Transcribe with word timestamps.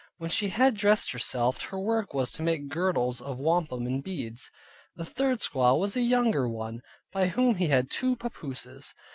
When 0.17 0.31
she 0.31 0.47
had 0.49 0.73
dressed 0.77 1.11
herself, 1.11 1.61
her 1.65 1.77
work 1.79 2.11
was 2.11 2.31
to 2.31 2.41
make 2.41 2.69
girdles 2.69 3.21
of 3.21 3.39
wampum 3.39 3.85
and 3.85 4.03
beads. 4.03 4.49
The 4.95 5.05
third 5.05 5.41
squaw 5.41 5.77
was 5.77 5.95
a 5.95 6.01
younger 6.01 6.49
one, 6.49 6.81
by 7.13 7.27
whom 7.27 7.53
he 7.53 7.67
had 7.67 7.91
two 7.91 8.15
papooses. 8.15 8.95